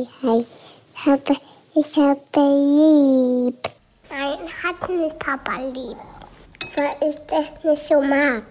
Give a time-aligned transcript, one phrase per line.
[0.00, 0.46] hi, hi.
[0.94, 1.34] Papa,
[1.74, 3.68] ich habe lieb.
[4.08, 5.96] Nein, hat nicht Papa lieb.
[6.76, 8.42] Weil ich das nicht so mag.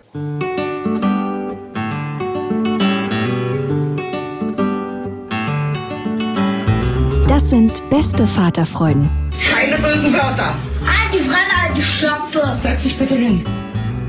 [7.27, 9.09] Das sind beste Vaterfreuden.
[9.51, 10.55] Keine bösen Wörter.
[10.85, 12.57] Halt die Fremde, alte Schöpfe.
[12.61, 13.45] Setz dich bitte hin.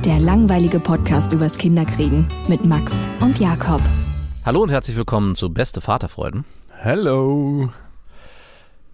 [0.04, 3.82] Der langweilige Podcast übers Kinderkriegen mit Max und Jakob.
[4.46, 6.45] Hallo und herzlich willkommen zu Beste Vaterfreuden.
[6.83, 7.71] Hello.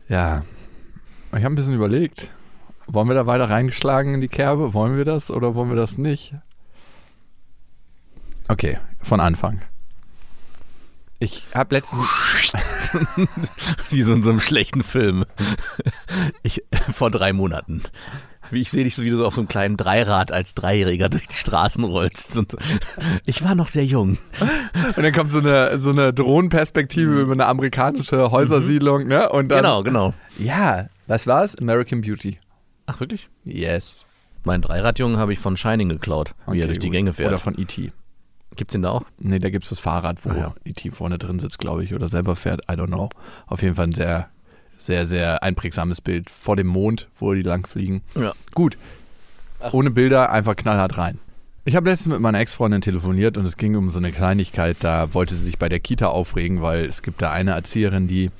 [0.08, 0.42] Ja,
[1.28, 2.32] ich habe ein bisschen überlegt.
[2.88, 4.74] Wollen wir da weiter reingeschlagen in die Kerbe?
[4.74, 6.34] Wollen wir das oder wollen wir das nicht?
[8.48, 9.60] Okay, von Anfang.
[11.20, 12.04] Ich habe letztens.
[13.90, 15.24] Wie so in so einem schlechten Film.
[16.42, 17.82] Ich, vor drei Monaten.
[18.50, 21.08] Wie ich sehe dich so, wie du so auf so einem kleinen Dreirad als Dreijähriger
[21.08, 22.36] durch die Straßen rollst.
[22.36, 22.56] Und
[23.26, 24.18] ich war noch sehr jung.
[24.96, 29.28] Und dann kommt so eine, so eine Drohnenperspektive über eine amerikanische Häusersiedlung, ne?
[29.30, 30.14] Und dann, Genau, genau.
[30.38, 31.56] Ja, was war's?
[31.56, 32.38] American Beauty.
[32.86, 33.28] Ach, wirklich?
[33.44, 34.06] Yes.
[34.44, 36.90] Mein Dreiradjungen habe ich von Shining geklaut, wie er Okay, durch die.
[36.90, 37.30] Gänge fährt.
[37.30, 37.90] Oder von E.T.
[38.54, 39.02] Gibt's den da auch?
[39.18, 40.54] Nee, da gibt's das Fahrrad, wo Ah, ja.
[40.64, 40.90] E.T.
[40.92, 42.62] vorne drin sitzt, glaube ich, oder selber fährt.
[42.70, 43.10] I don't know.
[43.48, 44.28] Auf jeden Fall ein sehr,
[44.78, 48.02] sehr, sehr einprägsames Bild vor dem Mond, wo die lang fliegen.
[48.14, 48.32] Ja.
[48.54, 48.78] Gut.
[49.72, 51.18] Ohne Bilder, einfach knallhart rein.
[51.64, 54.76] Ich habe letztens mit meiner Ex-Freundin telefoniert und es ging um so eine Kleinigkeit.
[54.80, 58.30] Da wollte sie sich bei der Kita aufregen, weil es gibt da eine Erzieherin, die,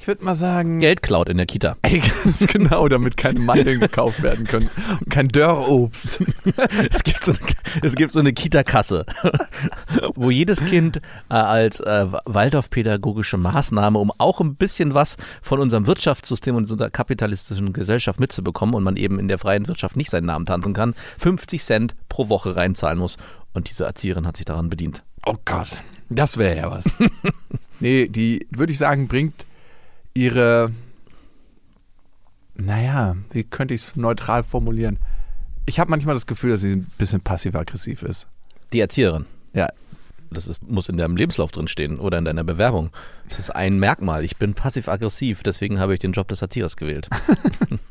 [0.00, 1.76] ich würde mal sagen, Geld klaut in der Kita.
[1.82, 6.20] Ey, ganz genau, damit keine Mandeln gekauft werden können und kein Dörrobst.
[6.90, 9.04] Es gibt so eine, so eine Kita-Kasse,
[10.14, 15.86] wo jedes Kind äh, als äh, Waldorf-pädagogische Maßnahme, um auch ein bisschen was von unserem
[15.86, 20.26] Wirtschaftssystem und unserer kapitalistischen Gesellschaft mitzubekommen und man eben in der freien Wirtschaft nicht seinen
[20.26, 23.16] Namen tanzen kann, 50 Cent pro Woche reinzahlen muss.
[23.52, 25.02] Und diese Erzieherin hat sich daran bedient.
[25.26, 25.68] Oh Gott,
[26.08, 26.86] das wäre ja was.
[27.80, 29.44] nee, die, würde ich sagen, bringt
[30.14, 30.72] ihre,
[32.54, 34.98] naja, wie könnte ich es neutral formulieren?
[35.66, 38.26] Ich habe manchmal das Gefühl, dass sie ein bisschen passiv-aggressiv ist.
[38.72, 39.26] Die Erzieherin.
[39.52, 39.68] Ja,
[40.30, 42.90] Das ist, muss in deinem Lebenslauf drin stehen oder in deiner Bewerbung.
[43.28, 44.24] Das ist ein Merkmal.
[44.24, 47.08] Ich bin passiv-aggressiv, deswegen habe ich den Job des Erziehers gewählt.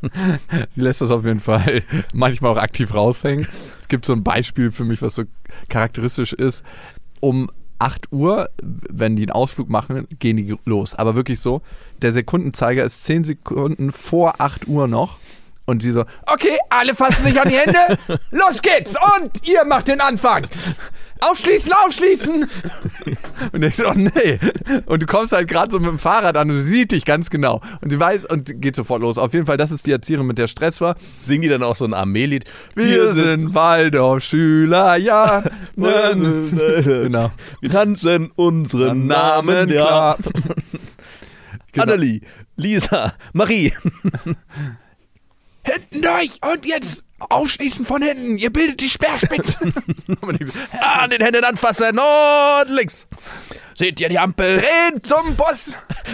[0.76, 3.48] sie lässt das auf jeden Fall manchmal auch aktiv raushängen.
[3.80, 5.24] Es gibt so ein Beispiel für mich, was so
[5.70, 6.64] charakteristisch ist.
[7.20, 7.50] Um
[7.80, 10.96] 8 Uhr, wenn die einen Ausflug machen, gehen die los.
[10.96, 11.62] Aber wirklich so,
[12.02, 15.18] der Sekundenzeiger ist 10 Sekunden vor 8 Uhr noch.
[15.66, 18.00] Und sie so, okay, alle fassen sich an die Hände.
[18.32, 18.96] Los geht's.
[19.18, 20.48] Und ihr macht den Anfang.
[21.20, 22.48] Aufschließen, aufschließen.
[23.52, 24.40] Und ich so, oh nee.
[24.86, 27.30] Und du kommst halt gerade so mit dem Fahrrad an und sie sieht dich ganz
[27.30, 27.62] genau.
[27.82, 29.18] Und sie weiß und geht sofort los.
[29.18, 30.96] Auf jeden Fall, das ist die Erzieherin, mit der Stress war.
[31.24, 32.46] Singen die dann auch so ein Armeelied?
[32.76, 35.44] Wir sind Waldorf-Schüler, ja.
[35.76, 37.32] genau.
[37.62, 40.18] Wir tanzen unseren Namen, Namen, ja.
[41.74, 41.94] Genau.
[41.94, 42.22] Annelie,
[42.56, 43.72] Lisa, Marie.
[45.64, 48.38] Hinten durch und jetzt aufschließen von hinten.
[48.38, 49.58] Ihr bildet die Speerspitze.
[50.82, 53.08] An den Händen anfassen und links.
[53.76, 54.58] Seht ihr die Ampel?
[54.58, 55.72] Drehen zum Boss.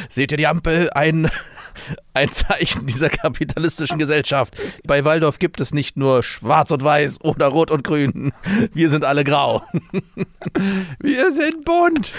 [0.09, 0.89] Seht ihr die Ampel?
[0.93, 1.29] Ein,
[2.13, 4.57] ein Zeichen dieser kapitalistischen Gesellschaft.
[4.85, 8.33] Bei Waldorf gibt es nicht nur schwarz und weiß oder rot und grün.
[8.73, 9.61] Wir sind alle grau.
[10.99, 12.11] Wir sind bunt.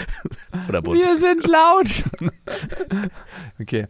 [0.69, 0.99] Oder bunt.
[0.99, 1.89] Wir sind laut.
[3.61, 3.87] Okay.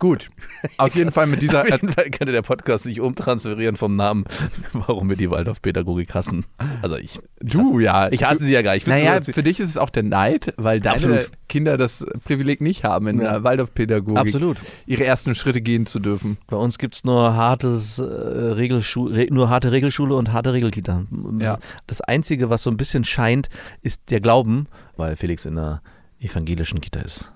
[0.00, 0.30] Gut.
[0.78, 1.60] Auf jeden Fall mit dieser.
[1.60, 4.24] Auf jeden Fall könnte der Podcast sich umtransferieren vom Namen,
[4.72, 6.46] warum wir die Waldorfpädagogik hassen.
[6.82, 8.10] Also ich, Du, hasse, ja.
[8.10, 8.86] Ich hasse sie ja gar nicht.
[8.86, 11.30] Naja, für dich ist es auch der Neid, weil deine Absolut.
[11.48, 13.32] Kinder das Privileg nicht haben, in Ja.
[13.32, 14.56] der Waldorfpädagogik Absolut.
[14.86, 16.38] ihre ersten Schritte gehen zu dürfen.
[16.48, 21.04] Bei uns gibt es nur hartes äh, Regelschu Re nur harte Regelschule und harte Regelkita.
[21.40, 21.58] Ja.
[21.86, 23.48] Das Einzige, was so ein bisschen scheint,
[23.82, 25.82] ist der Glauben, weil Felix in einer
[26.20, 27.30] evangelischen Kita ist.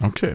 [0.00, 0.34] Okay.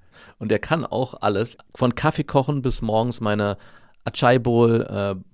[0.39, 3.57] Und der kann auch alles, von Kaffee kochen bis morgens meine
[4.03, 5.15] Achai Bowl, äh,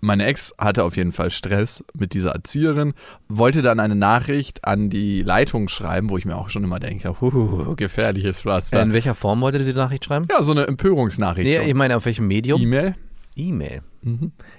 [0.00, 2.94] Meine Ex hatte auf jeden Fall Stress mit dieser Erzieherin,
[3.28, 7.20] wollte dann eine Nachricht an die Leitung schreiben, wo ich mir auch schon immer denke,
[7.20, 8.82] huh, gefährliches Pflaster.
[8.82, 10.26] In welcher Form wollte sie die Nachricht schreiben?
[10.30, 11.48] Ja, so eine Empörungsnachricht.
[11.48, 11.68] Nee, schon.
[11.68, 12.60] ich meine, auf welchem Medium?
[12.60, 12.94] E-Mail.
[13.36, 13.82] E-Mail.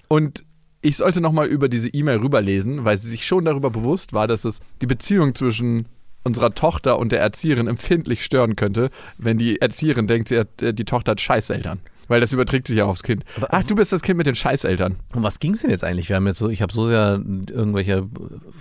[0.08, 0.44] Und
[0.82, 4.46] ich sollte nochmal über diese E-Mail rüberlesen, weil sie sich schon darüber bewusst war, dass
[4.46, 5.86] es die Beziehung zwischen
[6.24, 10.74] unserer Tochter und der Erzieherin empfindlich stören könnte, wenn die Erzieherin denkt, sie hat, äh,
[10.74, 11.80] die Tochter hat Scheißeltern.
[12.12, 13.24] Weil das überträgt sich ja aufs Kind.
[13.50, 14.98] Ach, du bist das Kind mit den Scheißeltern.
[15.16, 16.10] Um was ging es denn jetzt eigentlich?
[16.10, 18.06] Wir haben jetzt so, ich habe so sehr irgendwelche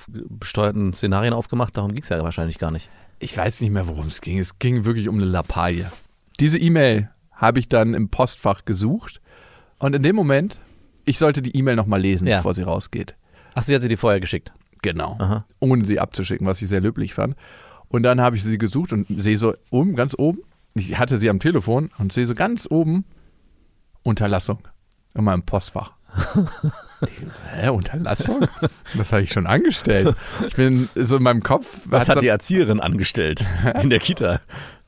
[0.08, 2.90] besteuerten Szenarien aufgemacht, darum ging es ja wahrscheinlich gar nicht.
[3.18, 4.38] Ich weiß nicht mehr, worum es ging.
[4.38, 5.90] Es ging wirklich um eine Lappalie.
[6.38, 9.20] Diese E-Mail habe ich dann im Postfach gesucht
[9.78, 10.60] und in dem Moment,
[11.04, 12.36] ich sollte die E-Mail nochmal lesen, Ja.
[12.36, 13.16] bevor sie rausgeht.
[13.54, 14.52] Ach, sie hat sie dir vorher geschickt.
[14.82, 15.16] Genau.
[15.18, 15.44] Aha.
[15.58, 17.34] Ohne sie abzuschicken, was ich sehr löblich fand.
[17.88, 20.38] Und dann habe ich sie gesucht und sehe so oben, ganz oben,
[20.74, 23.04] ich hatte sie am Telefon und sehe so ganz oben
[24.02, 24.58] Unterlassung
[25.14, 25.92] in meinem Postfach.
[27.54, 28.46] Hä, Unterlassung?
[28.96, 30.14] Das habe ich schon angestellt.
[30.48, 31.66] Ich bin so in meinem Kopf.
[31.84, 33.44] Was hat so- die Erzieherin angestellt
[33.82, 34.40] in der Kita?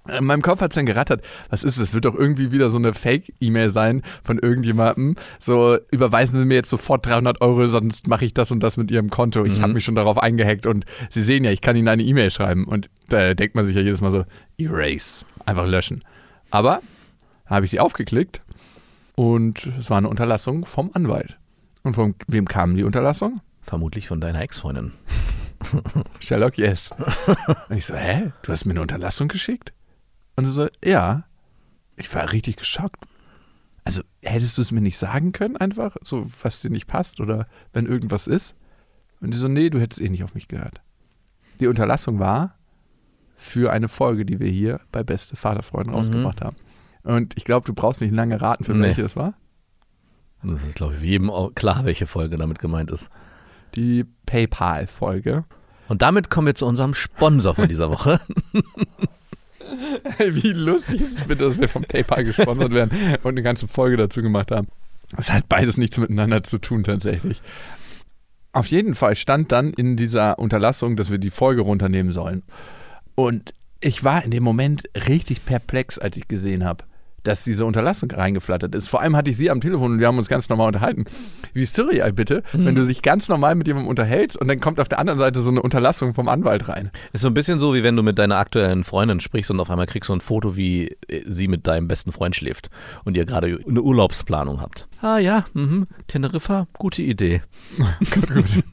[0.08, 1.22] in meinem Kopf hat es dann gerattert.
[1.48, 1.94] Was ist es?
[1.94, 5.14] Wird doch irgendwie wieder so eine Fake-E-Mail sein von irgendjemandem.
[5.38, 8.90] So, überweisen Sie mir jetzt sofort 300 Euro, sonst mache ich das und das mit
[8.90, 9.44] Ihrem Konto.
[9.44, 12.32] Ich habe mich schon darauf eingehackt und Sie sehen ja, ich kann Ihnen eine E-Mail
[12.32, 12.64] schreiben.
[12.64, 14.24] Und da denkt man sich ja jedes Mal so,
[14.58, 16.02] erase, einfach löschen.
[16.50, 16.82] Aber
[17.46, 18.40] habe ich sie aufgeklickt
[19.14, 21.38] und es war eine Unterlassung vom Anwalt.
[21.82, 23.40] Und von wem kam die Unterlassung?
[23.60, 24.92] Vermutlich von deiner Ex-Freundin.
[26.20, 26.90] Sherlock, yes.
[27.68, 28.32] Und ich so, hä?
[28.42, 29.72] Du hast mir eine Unterlassung geschickt?
[30.36, 31.24] Und sie so, ja.
[31.96, 33.04] Ich war richtig geschockt.
[33.84, 35.96] Also, hättest du es mir nicht sagen können einfach?
[36.02, 38.54] So, was dir nicht passt oder wenn irgendwas ist?
[39.20, 40.80] Und die so, nee, du hättest eh nicht auf mich gehört.
[41.60, 42.56] Die Unterlassung war
[43.36, 46.56] für eine Folge, die wir hier bei Beste Vaterfreunde rausgebracht haben.
[47.04, 48.82] Und ich glaube, du brauchst nicht lange raten, für Nee.
[48.88, 49.34] welche es war.
[50.42, 53.08] Das ist, glaube ich, jedem auch klar, welche Folge damit gemeint ist.
[53.74, 55.44] Die PayPal-Folge.
[55.88, 58.20] Und damit kommen wir zu unserem Sponsor von dieser Woche.
[60.18, 62.90] Wie lustig ist es bitte, dass wir von PayPal gesponsert werden
[63.22, 64.68] und eine ganze Folge dazu gemacht haben.
[65.16, 67.40] Das hat beides nichts miteinander zu tun tatsächlich.
[68.52, 72.42] Auf jeden Fall stand dann in dieser Unterlassung, dass wir die Folge runternehmen sollen.
[73.14, 76.84] Und ich war in dem Moment richtig perplex, als ich gesehen habe,
[77.22, 78.88] dass diese Unterlassung reingeflattert ist.
[78.88, 81.04] Vor allem hatte ich sie am Telefon und wir haben uns ganz normal unterhalten.
[81.52, 84.88] Wie surreal bitte, wenn du dich ganz normal mit jemandem unterhältst und dann kommt auf
[84.88, 86.90] der anderen Seite so eine Unterlassung vom Anwalt rein.
[87.12, 89.70] Ist so ein bisschen so, wie wenn du mit deiner aktuellen Freundin sprichst und auf
[89.70, 92.70] einmal kriegst du ein Foto, wie äh, sie mit deinem besten Freund schläft
[93.04, 94.88] und ihr gerade eine Urlaubsplanung habt.
[95.00, 95.86] Ah ja, mhm.
[96.06, 97.42] Teneriffa, gute Idee.
[98.12, 98.64] Gut, gut.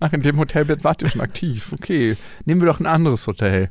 [0.00, 1.72] Ach, in dem Hotelbett wart ihr schon aktiv.
[1.72, 3.70] Okay, nehmen wir doch ein anderes Hotel.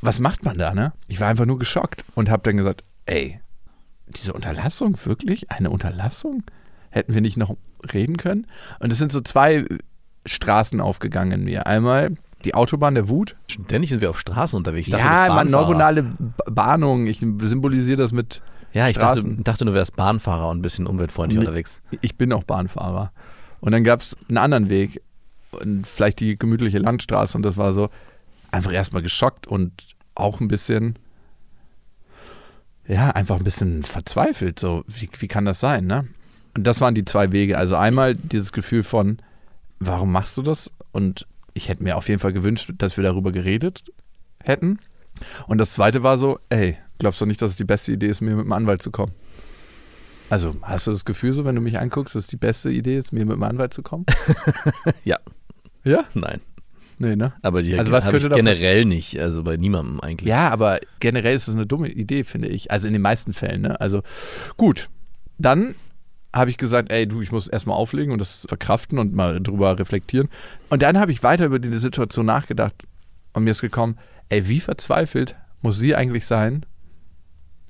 [0.00, 0.92] Was macht man da, ne?
[1.08, 3.40] Ich war einfach nur geschockt und habe dann gesagt, ey,
[4.08, 5.50] diese Unterlassung, wirklich?
[5.50, 6.42] Eine Unterlassung?
[6.90, 7.56] Hätten wir nicht noch
[7.92, 8.46] reden können?
[8.78, 9.64] Und es sind so zwei
[10.24, 11.66] Straßen aufgegangen in mir.
[11.66, 13.36] Einmal die Autobahn der Wut.
[13.50, 14.88] Ständig sind wir auf Straßen unterwegs.
[14.88, 16.04] Ich dachte, ja, man, neuronale
[16.46, 17.06] Bahnung.
[17.06, 21.38] Ich symbolisiere das mit Ja, ich dachte, dachte, du wärst Bahnfahrer und ein bisschen umweltfreundlich
[21.40, 21.46] Nee.
[21.46, 21.82] unterwegs.
[22.02, 23.12] Ich bin auch Bahnfahrer.
[23.60, 25.02] Und dann gab es einen anderen Weg,
[25.62, 27.36] und vielleicht die gemütliche Landstraße.
[27.36, 27.88] Und das war so
[28.50, 29.72] einfach erstmal geschockt und
[30.14, 30.98] auch ein bisschen,
[32.88, 34.58] ja, einfach ein bisschen verzweifelt.
[34.58, 36.06] So, wie, wie kann das sein, ne?
[36.56, 37.58] Und das waren die zwei Wege.
[37.58, 39.18] Also einmal dieses Gefühl von,
[39.78, 40.70] warum machst du das?
[40.92, 43.84] Und ich hätte mir auf jeden Fall gewünscht, dass wir darüber geredet
[44.42, 44.78] hätten.
[45.46, 48.20] Und das zweite war so, ey, glaubst du nicht, dass es die beste Idee ist,
[48.20, 49.12] mir mit dem Anwalt zu kommen?
[50.28, 52.96] Also, hast du das Gefühl so, wenn du mich anguckst, dass es die beste Idee
[52.96, 54.06] ist, mir mit dem Anwalt zu kommen?
[55.04, 55.18] Ja,
[55.84, 56.04] Ja?
[56.14, 56.40] nein.
[56.98, 57.32] Nee, ne?
[57.42, 60.28] Aber die Also was könnte ich generell nicht, also bei niemandem eigentlich.
[60.28, 62.70] Ja, aber generell ist das eine dumme Idee, finde ich.
[62.70, 63.80] Also in den meisten Fällen, ne?
[63.80, 64.02] Also
[64.56, 64.88] gut.
[65.38, 65.74] Dann
[66.34, 69.78] habe ich gesagt, ey, du, ich muss erstmal auflegen und das verkraften und mal drüber
[69.78, 70.28] reflektieren.
[70.70, 72.74] Und dann habe ich weiter über die Situation nachgedacht
[73.32, 73.98] und mir ist gekommen,
[74.28, 76.64] ey, wie verzweifelt muss sie eigentlich sein,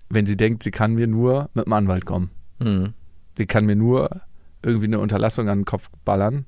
[0.09, 2.31] wenn sie denkt, sie kann mir nur mit dem Anwalt kommen.
[2.59, 2.95] Mhm.
[3.37, 4.23] Sie kann mir nur
[4.63, 6.47] irgendwie eine Unterlassung an den Kopf ballern,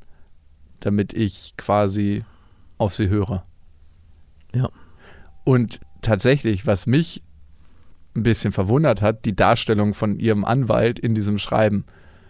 [0.81, 2.25] damit ich quasi
[2.79, 3.45] auf sie höre.
[4.55, 4.71] Ja.
[5.45, 7.23] Und tatsächlich, was mich
[8.17, 11.85] ein bisschen verwundert hat, die Darstellung von ihrem Anwalt in diesem Schreiben.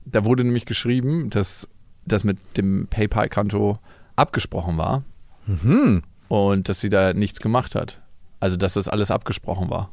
[0.04, 1.68] Da wurde nämlich geschrieben, dass
[2.04, 3.78] das mit dem PayPal-Konto
[4.16, 5.04] abgesprochen war
[5.46, 6.02] Mhm.
[6.28, 8.00] und dass sie da nichts gemacht hat.
[8.40, 9.90] Also, dass das alles abgesprochen war.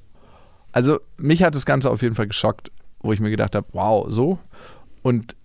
[0.72, 4.08] Also, mich hat das Ganze auf jeden Fall geschockt, wo ich mir gedacht habe, wow,
[4.10, 4.40] so.
[5.02, 5.36] Und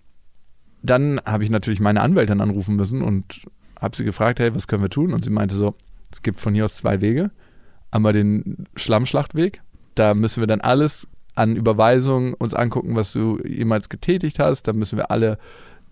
[0.83, 3.45] dann habe ich natürlich meine Anwältin anrufen müssen und
[3.81, 5.13] habe sie gefragt, hey, was können wir tun?
[5.13, 5.75] Und sie meinte so,
[6.11, 7.31] es gibt von hier aus zwei Wege.
[7.89, 9.61] Einmal den Schlammschlachtweg.
[9.95, 14.67] Da müssen wir dann alles an Überweisungen uns angucken, was du jemals getätigt hast.
[14.67, 15.37] Da müssen wir alle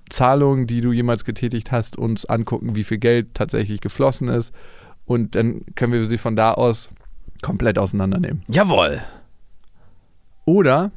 [0.10, 4.54] Zahlungen, die du jemals getätigt hast, uns angucken, wie viel Geld tatsächlich geflossen ist.
[5.06, 6.90] Und dann können wir sie von da aus
[7.42, 8.44] komplett auseinandernehmen.
[8.50, 9.02] Jawohl.
[10.46, 10.92] Oder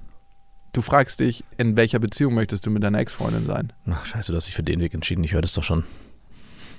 [0.72, 3.72] du fragst dich, in welcher Beziehung möchtest du mit deiner Ex-Freundin sein?
[3.86, 5.24] Ach, scheiße, du hast dich für den Weg entschieden.
[5.24, 5.84] Ich höre das doch schon.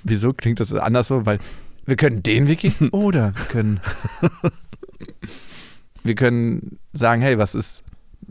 [0.04, 1.26] Wieso klingt das anders so?
[1.26, 1.38] Weil
[1.86, 3.80] wir können den gehen oder wir können,
[6.02, 7.82] wir können sagen, hey, was ist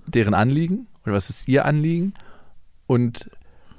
[0.08, 2.13] deren Anliegen oder was ist ihr Anliegen
[2.88, 3.30] und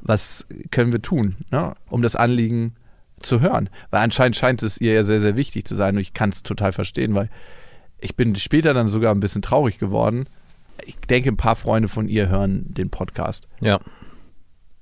[0.03, 2.75] was können wir tun, ne, um das Anliegen
[3.21, 3.71] zu hören?
[3.91, 6.43] Weil anscheinend scheint es ihr ja sehr, sehr wichtig zu sein und ich kann es
[6.43, 7.31] total verstehen, weil
[8.01, 10.27] ich bin später dann sogar ein bisschen traurig geworden.
[10.85, 13.81] Ich denke, ein paar Freunde von ihr hören den Podcast Ja.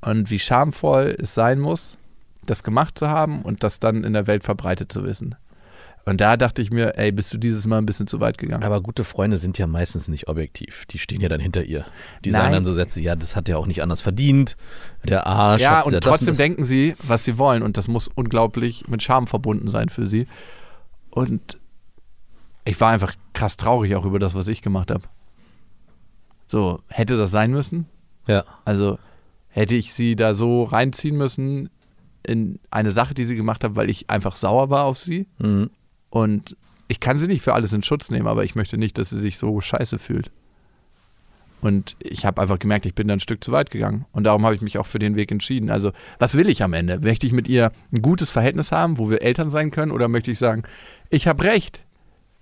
[0.00, 1.96] und wie schamvoll es sein muss,
[2.46, 5.36] das gemacht zu haben und das dann in der Welt verbreitet zu wissen.
[6.04, 8.64] Und da dachte ich mir, ey, bist du dieses Mal ein bisschen zu weit gegangen.
[8.64, 10.84] Aber gute Freunde sind ja meistens nicht objektiv.
[10.86, 11.84] Die stehen ja dann hinter ihr.
[12.24, 12.40] Die Nein.
[12.40, 14.56] sagen dann so Sätze, ja, das hat er auch nicht anders verdient.
[15.04, 15.62] Der Arsch.
[15.62, 16.38] ja, und das trotzdem das.
[16.38, 17.62] denken sie, was sie wollen.
[17.62, 20.26] Und das muss unglaublich mit Scham verbunden sein für sie.
[21.10, 21.58] Und
[22.64, 25.04] ich war einfach krass traurig auch über das, was ich gemacht habe.
[26.46, 27.86] So, hätte das sein müssen?
[28.26, 28.44] Ja.
[28.64, 28.98] Also
[29.48, 31.70] hätte ich sie da so reinziehen müssen
[32.24, 35.26] in eine Sache, die sie gemacht hat, weil ich einfach sauer war auf sie.
[35.38, 35.70] Mhm.
[36.10, 36.56] Und
[36.88, 39.18] ich kann sie nicht für alles in Schutz nehmen, aber ich möchte nicht, dass sie
[39.18, 40.30] sich so scheiße fühlt.
[41.62, 44.04] Und ich habe einfach gemerkt, ich bin da ein Stück zu weit gegangen.
[44.10, 45.70] Und darum habe ich mich auch für den Weg entschieden.
[45.70, 46.98] Also, was will ich am Ende?
[46.98, 49.92] Möchte ich mit ihr ein gutes Verhältnis haben, wo wir Eltern sein können?
[49.92, 50.64] Oder möchte ich sagen,
[51.08, 51.84] ich habe Recht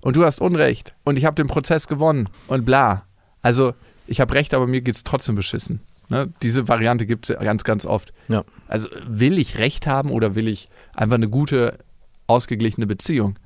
[0.00, 3.04] und du hast Unrecht und ich habe den Prozess gewonnen und bla.
[3.42, 3.74] Also,
[4.06, 5.80] ich habe Recht, aber mir geht es trotzdem beschissen.
[6.10, 6.32] Ne?
[6.42, 8.12] Diese Variante gibt es ganz, ganz oft.
[8.28, 8.44] Ja.
[8.68, 11.78] Also, will ich Recht haben oder will ich einfach eine gute,
[12.26, 13.38] ausgeglichene Beziehung?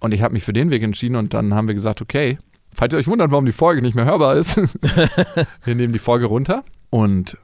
[0.00, 2.38] Und ich habe mich für den Weg entschieden und dann haben wir gesagt, okay,
[2.72, 4.56] falls ihr euch wundert, warum die Folge nicht mehr hörbar ist,
[5.64, 7.36] wir nehmen die Folge runter und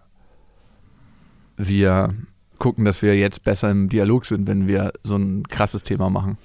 [1.57, 2.15] wir
[2.59, 6.39] gucken, dass wir jetzt besser im Dialog sind, wenn wir so ein krasses Thema machen.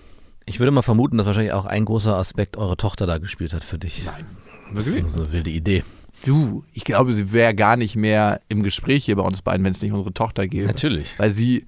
[0.46, 3.64] Ich würde mal vermuten, dass wahrscheinlich auch ein großer Aspekt eure Tochter da gespielt hat
[3.64, 4.04] für dich.
[4.06, 4.26] Nein.
[4.74, 5.84] Das ist eine wilde Idee.
[6.26, 9.72] Du, ich glaube, sie wäre gar nicht mehr im Gespräch hier bei uns beiden, wenn
[9.72, 10.68] es nicht unsere Tochter gäbe.
[10.68, 11.18] Natürlich.
[11.18, 11.66] Weil sie,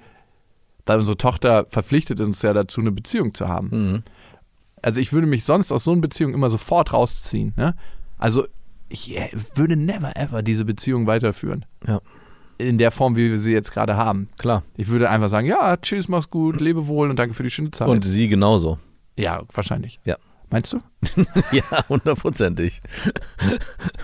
[0.85, 3.69] weil unsere Tochter verpflichtet uns ja dazu, eine Beziehung zu haben.
[3.71, 4.03] Mhm.
[4.81, 7.53] Also ich würde mich sonst aus so einer Beziehung immer sofort rausziehen.
[7.55, 7.75] Ne?
[8.17, 8.45] Also
[8.89, 11.65] ich äh, würde never ever diese Beziehung weiterführen.
[11.87, 12.01] Ja.
[12.57, 14.29] In der Form, wie wir sie jetzt gerade haben.
[14.37, 14.63] Klar.
[14.77, 17.71] Ich würde einfach sagen, ja, tschüss, mach's gut, lebe wohl und danke für die schöne
[17.71, 17.87] Zeit.
[17.87, 18.77] Und sie genauso.
[19.17, 19.99] ja, wahrscheinlich.
[20.03, 20.17] Ja.
[20.51, 20.81] Meinst du?
[21.51, 22.81] Ja, hundertprozentig.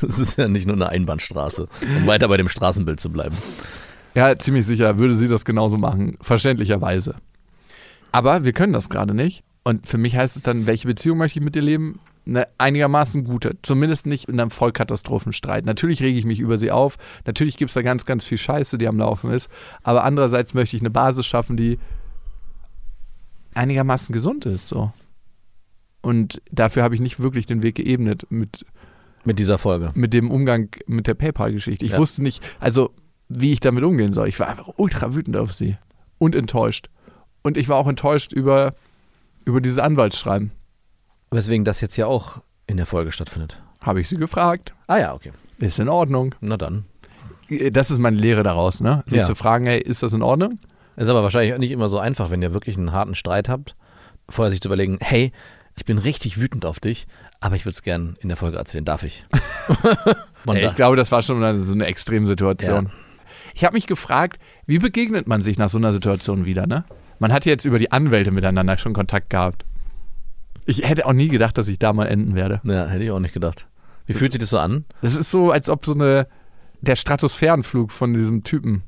[0.07, 3.37] Es ist ja nicht nur eine Einbahnstraße, um weiter bei dem Straßenbild zu bleiben.
[4.15, 7.15] Ja, ziemlich sicher würde sie das genauso machen, verständlicherweise.
[8.11, 9.43] Aber wir können das gerade nicht.
[9.63, 11.99] Und für mich heißt es dann, welche Beziehung möchte ich mit dir leben?
[12.25, 13.57] Eine einigermaßen gute.
[13.61, 15.65] Zumindest nicht in einem Vollkatastrophenstreit.
[15.65, 16.97] Natürlich rege ich mich über sie auf.
[17.25, 19.49] Natürlich gibt es da ganz, ganz viel Scheiße, die am Laufen ist.
[19.83, 21.79] Aber andererseits möchte ich eine Basis schaffen, die
[23.53, 24.69] einigermaßen gesund ist.
[24.69, 24.93] So.
[26.07, 28.65] Und dafür habe ich nicht wirklich den Weg geebnet mit
[29.25, 29.91] Mit dieser Folge.
[29.93, 31.83] mit dem Umgang mit der PayPal-Geschichte.
[31.83, 31.97] Ich Ja.
[31.97, 32.91] wusste nicht, also
[33.27, 34.29] wie ich damit umgehen soll.
[34.29, 35.75] Ich war einfach ultra wütend auf sie
[36.17, 36.89] und enttäuscht.
[37.41, 38.73] Und ich war auch enttäuscht über,
[39.43, 40.51] über dieses Anwaltsschreiben.
[41.31, 43.61] Weswegen das jetzt ja auch in der Folge stattfindet.
[43.81, 44.73] Habe ich sie gefragt.
[44.87, 45.33] Ah ja, okay.
[45.57, 46.35] Ist in Ordnung.
[46.39, 46.85] Na dann.
[47.71, 49.03] Das ist meine Lehre daraus, ne?
[49.07, 49.23] Sie Ja.
[49.23, 50.59] zu fragen, hey, ist das in Ordnung?
[50.95, 53.75] Ist aber wahrscheinlich nicht immer so einfach, wenn ihr wirklich einen harten Streit habt,
[54.29, 55.33] vorher sich zu überlegen, hey,
[55.77, 57.07] ich bin richtig wütend auf dich,
[57.39, 58.83] aber ich würde es gern in der Folge erzählen.
[58.85, 59.25] Darf ich?
[60.43, 62.85] Man Ey, da- ich glaube, das war schon eine, so eine Extremsituation.
[62.85, 62.91] Ja.
[63.53, 66.83] Ich habe mich gefragt, wie begegnet man sich nach so einer Situation wieder, ne?
[67.19, 69.65] Man hat jetzt über die Anwälte miteinander schon Kontakt gehabt.
[70.65, 72.61] Ich hätte auch nie gedacht, dass ich da mal enden werde.
[72.63, 73.67] ja, hätte ich auch nicht gedacht.
[74.05, 74.85] Wie fühlt sich das so an?
[75.01, 76.27] Das ist so, als ob so eine
[76.81, 78.83] der Stratosphärenflug von diesem Typen.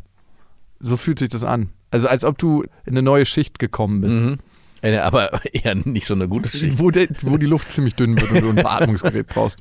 [0.79, 1.69] So fühlt sich das an.
[1.91, 4.21] Also als ob du in eine neue Schicht gekommen bist.
[4.21, 4.37] Mhm.
[4.81, 6.79] Äh, Aber eher nicht so eine gute Schicht.
[6.79, 9.59] Wo, de, wo die Luft ziemlich dünn wird und du ein Beatmungsgerät brauchst.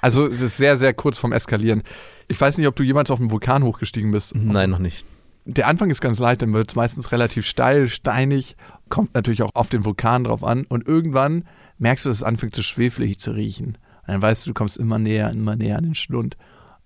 [0.00, 1.82] Also es ist sehr, sehr kurz vorm Eskalieren.
[2.28, 4.34] Ich weiß nicht, ob du jemals auf einen Vulkan hochgestiegen bist.
[4.34, 5.04] Nein, noch nicht.
[5.46, 8.56] Der Anfang ist ganz leicht, dann wird es meistens relativ steil, steinig,
[8.88, 11.44] kommt natürlich auch auf den Vulkan drauf an und irgendwann
[11.78, 13.78] merkst du, dass es anfängt zu schwefelig zu riechen.
[14.06, 16.36] Und dann weißt du, du kommst immer näher, immer näher an den Schlund.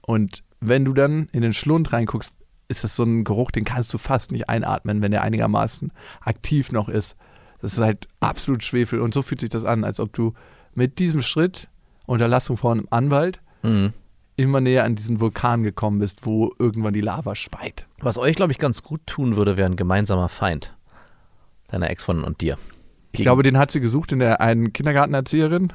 [0.03, 2.35] Und wenn du dann in den Schlund reinguckst,
[2.69, 6.73] ist das so ein Geruch, den kannst du fast nicht einatmen, wenn der einigermaßen aktiv
[6.73, 7.17] noch ist.
[7.65, 10.35] Das ist halt absolut Schwefel und so fühlt sich das an, als ob du
[10.75, 11.69] mit diesem Schritt,
[12.05, 13.95] Unterlassung von einem Anwalt, Mhm.
[14.37, 17.87] immer näher an diesen Vulkan gekommen bist, wo irgendwann die Lava speit.
[18.01, 20.77] Was euch, glaube ich, ganz gut tun würde, wäre ein gemeinsamer Feind.
[21.69, 22.59] Deiner Ex-Freundin und dir.
[23.13, 25.73] Ich glaube, den hat sie gesucht in der einen Kindergartenerzieherin.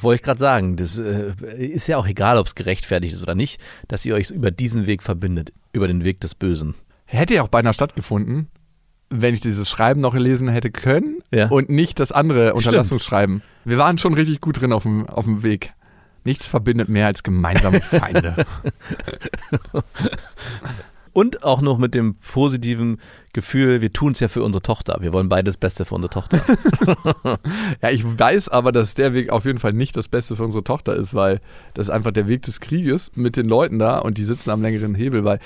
[0.00, 3.34] Wollte ich gerade sagen, das äh, ist ja auch egal, ob es gerechtfertigt ist oder
[3.34, 6.76] nicht, dass ihr euch über diesen Weg verbindet, über den Weg des Bösen.
[7.04, 8.46] Hätte ja auch beinahe stattgefunden,
[9.12, 11.48] wenn ich dieses Schreiben noch lesen hätte können Ja.
[11.48, 13.42] und nicht das andere Unterlassungsschreiben.
[13.64, 15.72] Wir waren schon richtig gut drin auf dem, auf dem Weg.
[16.24, 18.46] Nichts verbindet mehr als gemeinsame Feinde.
[21.14, 22.98] Und auch noch mit dem positiven
[23.34, 24.96] Gefühl, wir tun es ja für unsere Tochter.
[25.00, 26.40] Wir wollen beides Beste für unsere Tochter.
[27.82, 30.64] ja, ich weiß aber, dass der Weg auf jeden Fall nicht das Beste für unsere
[30.64, 31.40] Tochter ist, weil
[31.74, 34.62] das ist einfach der Weg des Krieges mit den Leuten da und die sitzen am
[34.62, 35.38] längeren Hebel, weil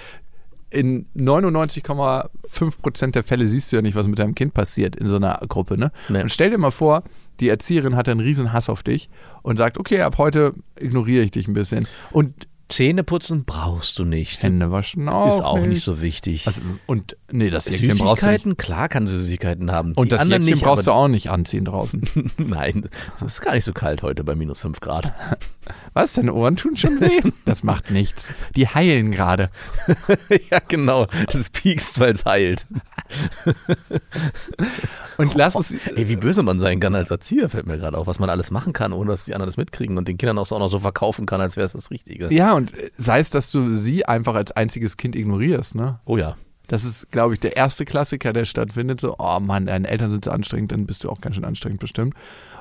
[0.70, 5.06] in 99,5 Prozent der Fälle siehst du ja nicht, was mit deinem Kind passiert in
[5.06, 5.78] so einer Gruppe.
[5.78, 5.92] Ne?
[6.08, 6.22] Nee.
[6.22, 7.04] Und stell dir mal vor,
[7.40, 9.08] die Erzieherin hat einen riesen Hass auf dich
[9.42, 11.86] und sagt, okay, ab heute ignoriere ich dich ein bisschen.
[12.10, 14.42] Und Zähne putzen brauchst du nicht.
[14.42, 16.46] Hände waschen auch ist auch nicht so wichtig.
[16.48, 18.42] Also, und nee, das Jäckchen brauchst du nicht.
[18.42, 19.92] Süßigkeiten, klar kann sie Süßigkeiten haben.
[19.92, 22.32] Und Die das anderen Jäckchen nicht, brauchst du auch nicht anziehen draußen.
[22.38, 25.12] Nein, es ist gar nicht so kalt heute bei minus 5 Grad.
[25.94, 27.30] Was, deine Ohren tun schon weh?
[27.44, 28.28] Das macht nichts.
[28.56, 29.50] Die heilen gerade.
[30.50, 31.06] ja, genau.
[31.32, 32.66] Das piekst, weil es heilt.
[35.16, 38.06] Und lass es, Ey, wie böse man sein kann als Erzieher, fällt mir gerade auf,
[38.06, 40.46] was man alles machen kann, ohne dass die anderen das mitkriegen und den Kindern auch
[40.46, 42.32] so, auch noch so verkaufen kann, als wäre es das Richtige.
[42.32, 46.00] Ja, und sei es, dass du sie einfach als einziges Kind ignorierst, ne?
[46.04, 46.36] Oh ja.
[46.68, 49.00] Das ist, glaube ich, der erste Klassiker, der stattfindet.
[49.00, 51.80] So, oh Mann, deine Eltern sind so anstrengend, dann bist du auch ganz schön anstrengend
[51.80, 52.14] bestimmt.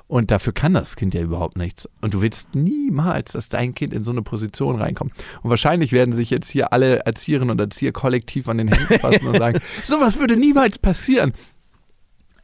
[0.08, 1.90] Und dafür kann das Kind ja überhaupt nichts.
[2.02, 5.14] Und du willst niemals, dass dein Kind in so eine Position reinkommt.
[5.42, 9.28] Und wahrscheinlich werden sich jetzt hier alle Erzieherinnen und Erzieher kollektiv an den Händen fassen
[9.28, 11.34] und sagen, sowas würde niemals passieren.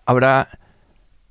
[0.06, 0.48] Aber da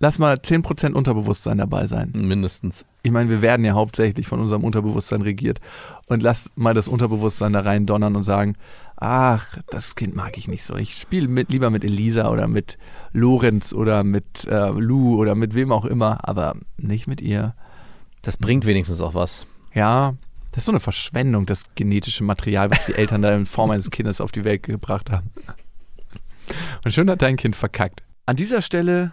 [0.01, 2.11] lass mal 10% Unterbewusstsein dabei sein.
[2.15, 2.85] Mindestens.
[3.03, 5.61] Ich meine, wir werden ja hauptsächlich von unserem Unterbewusstsein regiert.
[6.09, 8.57] Und lass mal das Unterbewusstsein da rein donnern und sagen,
[8.97, 10.75] ach, das Kind mag ich nicht so.
[10.75, 12.79] Ich spiele mit, lieber mit Elisa oder mit
[13.13, 17.55] Lorenz oder mit äh, Lou oder mit wem auch immer, aber nicht mit ihr.
[18.23, 19.47] Das bringt wenigstens auch was.
[19.75, 20.15] Ja,
[20.53, 23.91] das ist so eine Verschwendung, das genetische Material, was die Eltern da in Form eines
[23.91, 25.31] Kindes auf die Welt gebracht haben.
[26.85, 28.03] Und schon hat dein Kind verkackt.
[28.27, 29.13] An dieser Stelle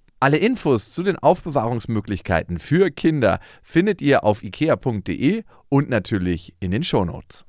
[0.21, 6.83] Alle Infos zu den Aufbewahrungsmöglichkeiten für Kinder findet ihr auf ikea.de und natürlich in den
[6.83, 7.43] Shownotes.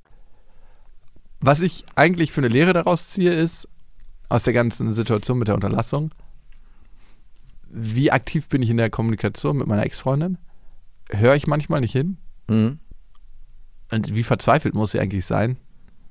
[1.38, 3.68] Was ich eigentlich für eine Lehre daraus ziehe, ist,
[4.30, 6.14] aus der ganzen Situation mit der Unterlassung,
[7.68, 10.38] wie aktiv bin ich in der Kommunikation mit meiner Ex-Freundin?
[11.10, 12.16] Höre ich manchmal nicht hin?
[12.48, 12.78] Mhm.
[13.90, 15.58] Und wie verzweifelt muss sie eigentlich sein,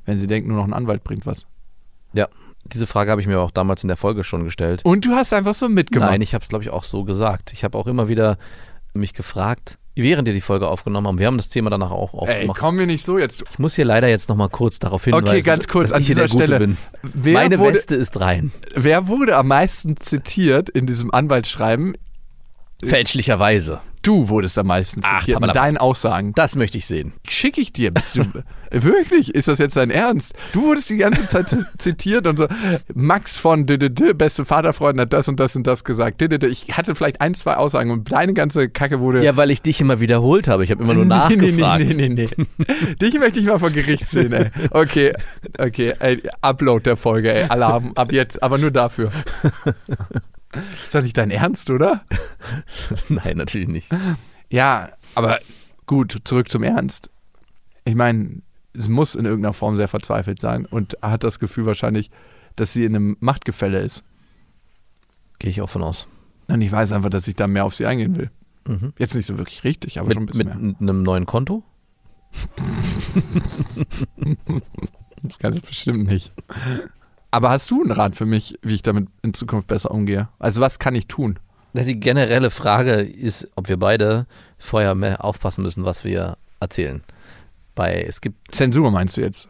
[0.06, 1.48] wenn sie denkt, nur noch ein Anwalt bringt was?
[2.14, 2.28] Ja,
[2.66, 4.82] diese Frage habe ich mir auch damals in der Folge schon gestellt.
[4.84, 6.12] Und du hast einfach so mitgemacht.
[6.12, 7.52] Nein, ich habe es, glaube ich, auch so gesagt.
[7.54, 8.38] Ich habe auch immer wieder
[8.94, 12.20] mich gefragt, während wir die Folge aufgenommen haben, wir haben das Thema danach auch Ey,
[12.20, 12.60] aufgemacht.
[12.60, 13.44] komm mir nicht so jetzt.
[13.52, 16.08] ich muss hier leider jetzt nochmal kurz darauf hinweisen, Okay, ganz kurz dass an ich
[16.08, 16.60] hier dieser der Gute Stelle.
[16.60, 16.78] bin.
[17.04, 18.52] Wer Meine wurde, Weste ist rein.
[18.76, 21.96] wer wurde am meisten zitiert in diesem Anwaltsschreiben?
[22.84, 23.80] Fälschlicherweise.
[24.02, 25.64] Du wurdest am meisten Ach, zitiert mit papalapap.
[25.64, 26.34] deinen Aussagen.
[26.34, 27.14] Das möchte ich sehen.
[27.28, 27.92] Schicke ich dir.
[27.92, 28.24] Bist du,
[28.72, 29.36] wirklich?
[29.36, 30.34] Ist das jetzt dein Ernst?
[30.54, 32.48] Du wurdest die ganze Zeit zitiert und so.
[32.96, 36.22] Max von D -D -D, beste Vaterfreund hat das und das und das gesagt.
[36.22, 39.24] Ich hatte vielleicht ein, zwei Aussagen und deine ganze Kacke wurde.
[39.24, 40.64] Ja, weil ich dich immer wiederholt habe.
[40.64, 41.86] Ich habe immer nur Nee, nachgefragt.
[41.86, 42.96] Nee, nee, nee, nee.
[42.96, 44.50] Dich möchte ich mal vor Gericht sehen, ey.
[44.72, 45.14] Okay,
[45.60, 47.44] okay, ey, Upload der Folge, ey.
[47.50, 49.12] Alarm, ab jetzt, aber nur dafür.
[50.84, 52.06] Ist doch nicht dein Ernst, oder?
[53.10, 53.90] Nein, natürlich nicht.
[54.50, 55.40] Ja, aber
[55.86, 57.10] gut, zurück zum Ernst.
[57.86, 58.42] Ich meine,
[58.74, 62.12] es muss in irgendeiner Form sehr verzweifelt sein und hat das Gefühl wahrscheinlich,
[62.56, 64.04] dass sie in einem Machtgefälle ist.
[65.40, 66.08] Gehe ich auch von aus.
[66.48, 68.30] Und ich weiß einfach, dass ich da mehr auf sie eingehen will.
[68.68, 68.94] Mhm.
[68.98, 70.90] Jetzt nicht so wirklich richtig, aber schon ein Mit, bisschen mit mehr.
[70.90, 71.64] einem neuen Konto?
[75.40, 76.32] Ganz bestimmt nicht.
[77.32, 80.28] Aber hast du einen Rat für mich, wie ich damit in Zukunft besser umgehe?
[80.38, 81.40] Also was kann ich tun?
[81.74, 87.02] Die generelle Frage ist, ob wir beide vorher mehr aufpassen müssen, was wir erzählen.
[87.74, 89.48] Bei, es gibt, Zensur meinst du jetzt?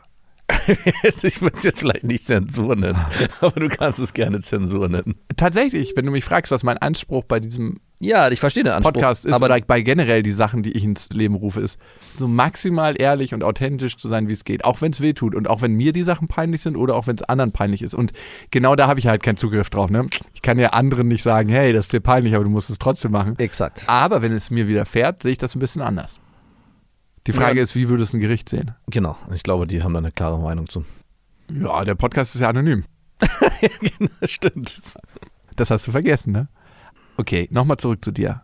[1.24, 3.00] ich würde es jetzt vielleicht nicht Zensur nennen,
[3.42, 5.16] aber du kannst es gerne Zensur nennen.
[5.36, 8.94] Tatsächlich, wenn du mich fragst, was mein Anspruch bei diesem Ja, ich verstehe den Anspruch.
[8.94, 11.80] Podcast ist aber oder bei generell die Sachen, die ich ins Leben rufe, ist
[12.18, 14.66] so maximal ehrlich und authentisch zu sein, wie es geht.
[14.66, 17.08] Auch wenn es weh tut und auch wenn mir die Sachen peinlich sind oder auch
[17.08, 17.96] wenn es anderen peinlich ist.
[17.96, 18.12] Und
[18.52, 19.90] genau da habe ich halt keinen Zugriff drauf.
[19.90, 20.08] Ne?
[20.34, 22.80] Ich kann ja anderen nicht sagen, hey, das ist dir peinlich, aber du musst es
[22.80, 23.38] trotzdem machen.
[23.38, 23.84] Exakt.
[23.88, 26.20] Aber wenn es mir widerfährt, sehe ich das ein bisschen anders.
[27.28, 27.64] Die Frage Ja.
[27.64, 28.72] ist, wie würde es ein Gericht sehen?
[28.88, 29.16] Genau.
[29.34, 30.86] Ich glaube, die haben da eine klare Meinung zu.
[31.52, 32.84] Ja, der Podcast ist ja anonym.
[33.80, 34.96] genau, stimmt.
[35.56, 36.48] Das hast du vergessen, ne?
[37.18, 38.44] Okay, nochmal zurück zu dir.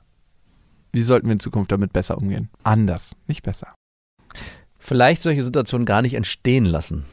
[0.92, 2.50] Wie sollten wir in Zukunft damit besser umgehen?
[2.63, 3.74] Anders, nicht besser.
[4.78, 7.06] Vielleicht solche Situationen gar nicht entstehen lassen.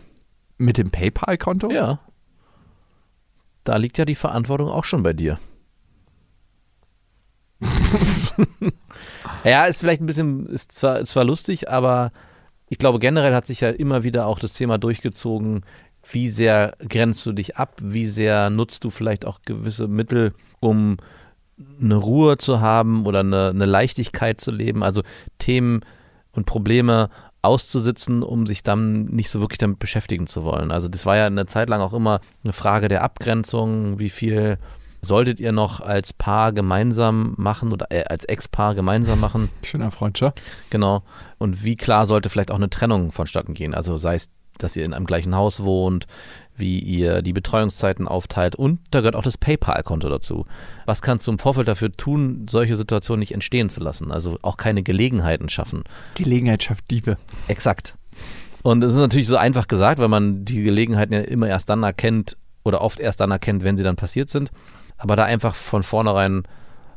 [0.59, 1.71] Mit dem PayPal-Konto?
[1.71, 2.01] Ja.
[3.65, 5.39] Da liegt ja die Verantwortung auch schon bei dir.
[9.45, 12.13] ja, ist vielleicht ein bisschen, ist zwar, zwar lustig, aber
[12.69, 15.65] ich glaube, generell hat sich ja immer wieder auch das Thema durchgezogen,
[16.11, 20.97] wie sehr grenzt du dich ab, wie sehr nutzt du vielleicht auch gewisse Mittel, um
[21.81, 25.03] eine Ruhe zu haben oder eine, eine Leichtigkeit zu leben, also
[25.39, 25.81] Themen
[26.33, 27.11] und Probleme
[27.43, 30.71] auszusitzen, um sich dann nicht so wirklich damit beschäftigen zu wollen.
[30.71, 34.59] Also das war ja eine Zeit lang auch immer eine Frage der Abgrenzung, wie viel
[35.05, 40.41] solltet ihr noch als Paar gemeinsam machen oder äh, als Ex-Paar gemeinsam machen, Schöner Freundschaft.
[40.71, 41.03] genau.
[41.39, 44.85] Und wie klar sollte vielleicht auch eine Trennung vonstatten gehen, also sei es, dass ihr
[44.85, 46.07] in einem gleichen Haus wohnt,
[46.57, 50.47] wie ihr die Betreuungszeiten aufteilt und da gehört auch das PayPal-Konto dazu.
[50.87, 54.13] Was kannst du im Vorfeld dafür tun, solche Situationen nicht entstehen zu lassen?
[54.13, 55.83] Also auch keine Gelegenheiten schaffen.
[56.15, 57.19] Gelegenheit schafft Diebe.
[57.49, 57.97] Exakt.
[58.63, 61.83] Und es ist natürlich so einfach gesagt, weil man die Gelegenheiten ja immer erst dann
[61.83, 64.51] erkennt oder oft erst dann erkennt, wenn sie dann passiert sind.
[64.99, 66.45] Aber da einfach von vornherein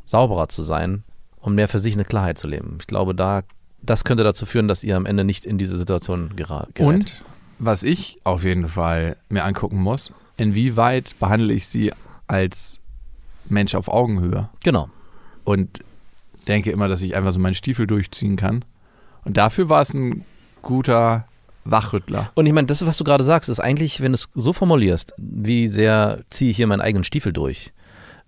[0.06, 1.04] sauberer zu sein
[1.40, 2.78] und mehr für sich eine Klarheit zu leben.
[2.82, 3.44] Ich glaube, da,
[3.82, 6.80] das könnte dazu führen, dass ihr am Ende nicht in diese Situation gerät.
[6.80, 7.24] Und
[7.60, 11.92] was ich auf jeden Fall mir angucken muss, inwieweit behandle ich sie
[12.28, 12.80] als
[13.50, 14.90] Mensch auf Augenhöhe Genau.
[15.44, 15.80] und
[16.48, 18.64] denke immer, dass ich einfach so meinen Stiefel durchziehen kann.
[19.26, 20.24] Und dafür war es ein
[20.62, 21.26] guter
[21.66, 22.30] Wachrüttler.
[22.36, 25.14] Und ich meine, das, was du gerade sagst, ist eigentlich, wenn du es so formulierst,
[25.18, 27.74] wie sehr ziehe ich hier meinen eigenen Stiefel durch.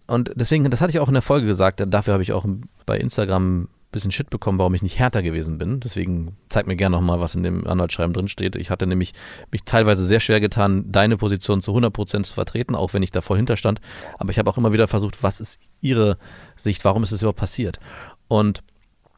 [0.10, 2.46] Und deswegen, das hatte ich auch in der Folge gesagt, dafür habe ich auch
[2.86, 5.80] bei Instagram ein bisschen Shit bekommen, warum ich nicht härter gewesen bin.
[5.80, 8.56] Deswegen zeig mir gerne nochmal, was in dem Anwaltsschreiben drin steht.
[8.56, 9.14] Ich hatte nämlich
[9.52, 13.38] mich teilweise sehr schwer getan, deine Position zu 100% zu vertreten, auch wenn ich davor
[13.38, 13.82] hinterstand.
[14.18, 16.18] Aber ich habe auch immer wieder versucht, was ist ihre
[16.56, 17.80] Sicht, warum ist es überhaupt passiert?
[18.28, 18.64] Und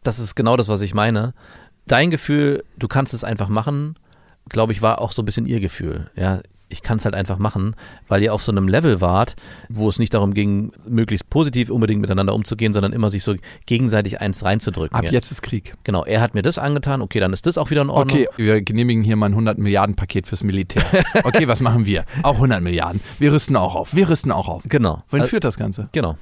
[0.04, 1.34] das ist genau das, was ich meine.
[1.88, 3.96] Dein Gefühl, du kannst es einfach machen,
[4.50, 6.10] glaube ich, war auch so ein bisschen ihr Gefühl.
[6.16, 7.76] Ja, ich kann es halt einfach machen,
[8.08, 9.36] weil ihr auf so einem Level wart,
[9.70, 14.22] wo es nicht darum ging, möglichst positiv unbedingt miteinander umzugehen, sondern immer sich so gegenseitig
[14.22, 14.98] eins reinzudrücken.
[14.98, 15.12] Ab ja.
[15.12, 15.76] jetzt ist Krieg.
[15.84, 18.18] Genau, er hat mir das angetan, okay, dann ist das auch wieder in Ordnung.
[18.18, 20.84] Okay, wir genehmigen hier mal ein 100 Milliarden Paket fürs Militär.
[21.24, 22.06] Okay, was machen wir?
[22.24, 23.02] Auch 100 Milliarden.
[23.20, 23.96] Wir rüsten auch auf.
[23.96, 24.64] Wir rüsten auch auf.
[24.66, 25.04] Genau.
[25.10, 25.90] Wohin Also- führt das Ganze?
[25.92, 26.18] Genau.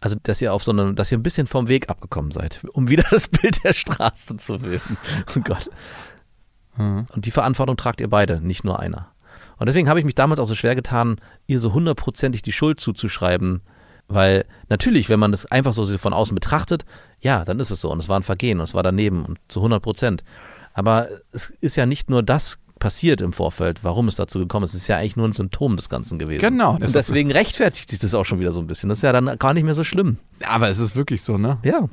[0.00, 2.88] Also, dass ihr auf so einem, dass ihr ein bisschen vom Weg abgekommen seid, um
[2.88, 4.98] wieder das Bild der Straße zu bilden.
[5.34, 5.70] Oh Gott.
[6.76, 7.06] Mhm.
[7.14, 9.08] Und die Verantwortung tragt ihr beide, nicht nur einer.
[9.58, 11.16] Und deswegen habe ich mich damals auch so schwer getan,
[11.46, 13.62] ihr so hundertprozentig die Schuld zuzuschreiben,
[14.08, 16.84] Weil natürlich, wenn man das einfach so von außen betrachtet,
[17.20, 19.38] ja, dann ist es so und es war ein Vergehen und es war daneben und
[19.48, 20.22] zu 100 Prozent.
[20.74, 24.74] Aber es ist ja nicht nur das passiert im Vorfeld, warum es dazu gekommen ist.
[24.74, 26.40] Es ist ja eigentlich nur ein Symptom des Ganzen gewesen.
[26.42, 28.90] Genau, Und deswegen rechtfertigt sich das auch schon wieder so ein bisschen.
[28.90, 30.18] Das ist ja dann gar nicht mehr so schlimm.
[30.44, 31.58] Aber es ist wirklich so, ne?
[31.64, 31.88] Ja.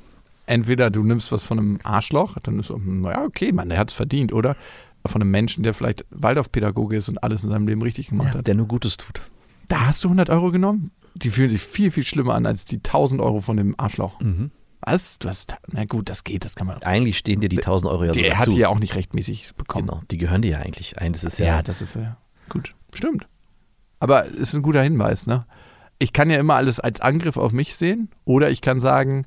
[0.45, 3.78] Entweder du nimmst was von einem Arschloch, dann ist so, hm, ja, okay, Mann, der
[3.78, 4.58] hat es verdient, oder?
[5.06, 8.48] Von einem Menschen, der vielleicht Waldorfpädagoge ist und alles in seinem Leben richtig gemacht hat.
[8.48, 9.22] Der nur Gutes tut.
[9.68, 10.92] Da hast du 100 Euro genommen?
[11.16, 14.20] Die fühlen sich viel, viel schlimmer an als die 1000 Euro von dem Arschloch.
[14.22, 14.52] Mhm.
[14.82, 15.20] Was?
[15.20, 16.82] Du hast, na gut, das geht, das kann man.
[16.84, 18.52] Eigentlich stehen dir die 1000 Euro ja Der sogar hat zu.
[18.52, 19.88] die ja auch nicht rechtmäßig bekommen.
[19.88, 21.13] Genau, die gehören dir ja eigentlich ein.
[21.13, 22.18] Das ist Ja, ja, das ist fair.
[22.50, 23.28] Gut, stimmt.
[24.00, 25.46] Aber es ist ein guter Hinweis, ne?
[26.00, 29.26] Ich kann ja immer alles als Angriff auf mich sehen oder ich kann sagen,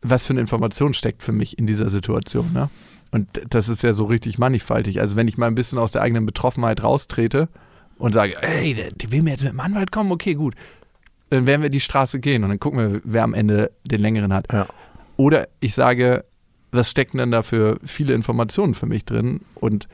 [0.00, 2.70] was für eine Information steckt für mich in dieser Situation, ne?
[3.16, 5.00] Und das ist ja so richtig mannigfaltig.
[5.00, 7.48] Also wenn ich mal ein bisschen aus der eigenen Betroffenheit raustrete
[7.96, 10.54] und sage, ey, der, der will mir jetzt mit dem Anwalt kommen, okay, gut.
[11.30, 14.34] Dann werden wir die Straße gehen und dann gucken wir, wer am Ende den längeren
[14.34, 14.52] hat.
[14.52, 14.66] Ja.
[15.16, 16.26] Oder ich sage,
[16.72, 19.88] was stecken denn da für viele Informationen für mich drin und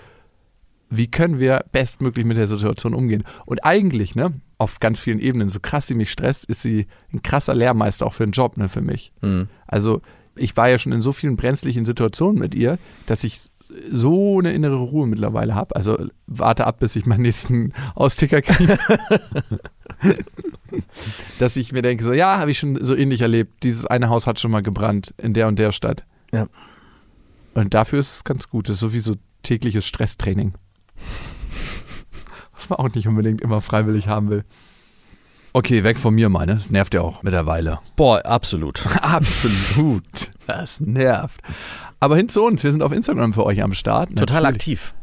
[0.91, 3.23] wie können wir bestmöglich mit der Situation umgehen?
[3.47, 7.23] Und eigentlich, ne, auf ganz vielen Ebenen, so krass sie mich stresst, ist sie ein
[7.23, 9.13] krasser Lehrmeister auch für den Job, ne, für mich.
[9.21, 9.49] Mhm.
[9.69, 10.03] Also
[10.37, 13.51] ich war ja schon in so vielen brenzlichen Situationen mit ihr, dass ich
[13.90, 15.75] so eine innere Ruhe mittlerweile habe.
[15.77, 18.79] Also warte ab, bis ich meinen nächsten Austicker kriege.
[21.38, 23.62] dass ich mir denke, so ja, habe ich schon so ähnlich erlebt.
[23.62, 26.05] Dieses eine Haus hat schon mal gebrannt in der und der Stadt.
[26.33, 26.49] Ja.
[27.55, 28.68] Und dafür ist es ganz gut.
[28.68, 30.55] Das ist so wie so tägliches Stresstraining.
[32.55, 34.45] Was man auch nicht unbedingt immer freiwillig haben will.
[35.55, 36.55] Okay, weg von mir, meine.
[36.55, 37.79] Das nervt ja auch mittlerweile.
[37.97, 38.85] Boah, absolut.
[39.03, 40.31] Absolut.
[40.47, 41.41] Das nervt.
[42.01, 42.65] Aber hin zu uns.
[42.65, 44.11] Wir sind auf Instagram für euch am Start.
[44.17, 44.55] Total Natürlich.
[44.55, 44.95] aktiv.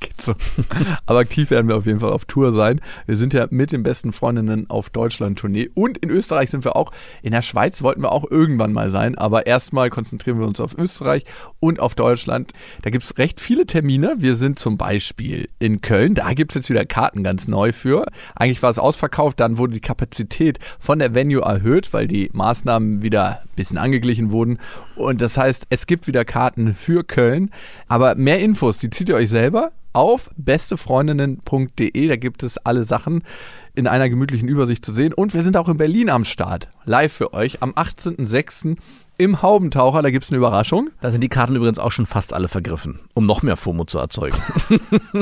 [0.00, 0.34] Geht so.
[1.06, 2.80] Aber aktiv werden wir auf jeden Fall auf Tour sein.
[3.06, 5.70] Wir sind ja mit den besten Freundinnen auf Deutschland-Tournee.
[5.74, 6.90] Und in Österreich sind wir auch.
[7.22, 9.16] In der Schweiz wollten wir auch irgendwann mal sein.
[9.16, 11.26] Aber erstmal konzentrieren wir uns auf Österreich
[11.60, 12.52] und auf Deutschland.
[12.80, 14.14] Da gibt es recht viele Termine.
[14.18, 16.14] Wir sind zum Beispiel in Köln.
[16.14, 18.06] Da gibt es jetzt wieder Karten ganz neu für.
[18.34, 19.38] Eigentlich war es ausverkauft.
[19.38, 24.58] Dann wurde die Kapazität von der Venue erhöht, weil die Maßnahmen wieder bisschen angeglichen wurden.
[24.96, 27.50] Und das heißt, es gibt wieder Karten für Köln.
[27.88, 32.08] Aber mehr Infos, die zieht ihr euch selber auf bestefreundinnen.de.
[32.08, 33.22] Da gibt es alle Sachen
[33.74, 35.12] in einer gemütlichen Übersicht zu sehen.
[35.12, 36.68] Und wir sind auch in Berlin am Start.
[36.84, 38.76] Live für euch am 18.06.
[39.20, 40.02] im Haubentaucher.
[40.02, 40.90] Da gibt es eine Überraschung.
[41.00, 43.98] Da sind die Karten übrigens auch schon fast alle vergriffen, um noch mehr FOMO zu
[43.98, 44.36] erzeugen.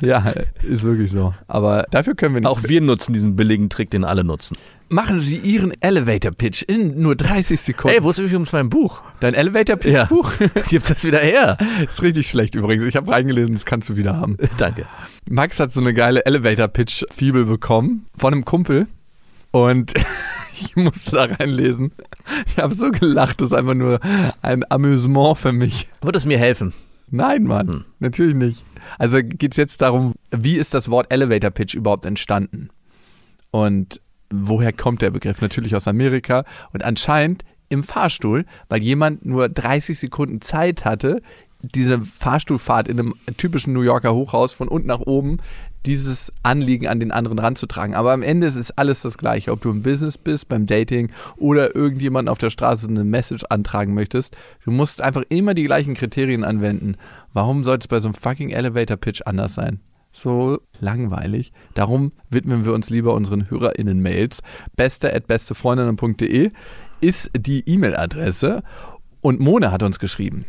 [0.00, 1.34] Ja, ist wirklich so.
[1.46, 2.50] Aber dafür können wir nicht.
[2.50, 4.56] Auch wir nutzen diesen billigen Trick, den alle nutzen.
[4.88, 7.94] machen Sie Ihren Elevator-Pitch in nur 30 Sekunden.
[7.94, 9.02] Hey, wo ist übrigens mein Buch?
[9.20, 10.32] Dein Elevator-Pitch-Buch?
[10.68, 11.56] Gib das wieder her.
[11.88, 12.84] ist richtig schlecht übrigens.
[12.86, 14.36] Ich habe reingelesen, das kannst du wieder haben.
[14.58, 14.86] Danke.
[15.30, 18.88] Max hat so eine geile Elevator-Pitch-Fibel bekommen von einem Kumpel
[19.52, 19.92] und
[20.52, 21.92] ich musste da reinlesen.
[22.46, 24.00] Ich habe so gelacht, das ist einfach nur
[24.42, 25.88] ein Amüsement für mich.
[26.00, 26.72] Wird es mir helfen?
[27.10, 27.84] Nein, Mann, Hm.
[28.00, 28.64] natürlich nicht.
[28.98, 32.70] Also geht es jetzt darum, wie ist das Wort Elevator-Pitch überhaupt entstanden?
[33.50, 35.40] Und woher kommt der Begriff?
[35.42, 41.22] Natürlich aus Amerika und anscheinend im Fahrstuhl, weil jemand nur 30 Sekunden Zeit hatte,
[41.62, 45.38] diese Fahrstuhlfahrt in einem typischen New Yorker Hochhaus von unten nach oben
[45.86, 47.94] dieses Anliegen an den anderen ranzutragen.
[47.94, 49.52] Aber am Ende ist es alles das Gleiche.
[49.52, 53.94] Ob du im Business bist, beim Dating oder irgendjemanden auf der Straße eine Message antragen
[53.94, 56.96] möchtest, du musst einfach immer die gleichen Kriterien anwenden.
[57.32, 59.80] Warum sollte es bei so einem fucking Elevator Pitch anders sein?
[60.12, 61.52] So langweilig.
[61.74, 64.42] Darum widmen wir uns lieber unseren HörerInnen-Mails.
[64.76, 66.50] Beste at bestefreundinnen.de
[67.00, 68.62] ist die E-Mail-Adresse.
[69.22, 70.44] Und Mona hat uns geschrieben.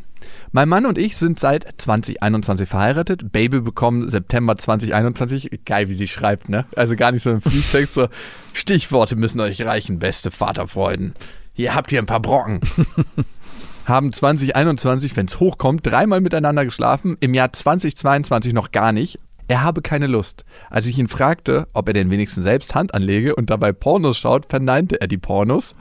[0.51, 3.31] Mein Mann und ich sind seit 2021 verheiratet.
[3.31, 5.61] Baby bekommen September 2021.
[5.65, 6.65] Geil, wie sie schreibt, ne?
[6.75, 7.93] Also gar nicht so im Fließtext.
[7.93, 8.07] So
[8.53, 11.13] Stichworte müssen euch reichen, beste Vaterfreuden.
[11.53, 12.61] Hier habt ihr ein paar Brocken.
[13.85, 17.17] Haben 2021, wenn es hochkommt, dreimal miteinander geschlafen.
[17.19, 19.19] Im Jahr 2022 noch gar nicht.
[19.47, 20.45] Er habe keine Lust.
[20.69, 24.45] Als ich ihn fragte, ob er denn wenigstens selbst Hand anlege und dabei Pornos schaut,
[24.49, 25.75] verneinte er die Pornos